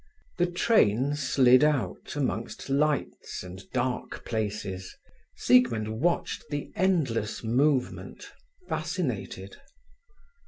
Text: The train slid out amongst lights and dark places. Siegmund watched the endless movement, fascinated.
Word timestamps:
The 0.39 0.47
train 0.49 1.13
slid 1.13 1.63
out 1.63 2.15
amongst 2.15 2.71
lights 2.71 3.43
and 3.43 3.61
dark 3.71 4.25
places. 4.25 4.97
Siegmund 5.35 6.01
watched 6.01 6.43
the 6.49 6.71
endless 6.75 7.43
movement, 7.43 8.31
fascinated. 8.67 9.57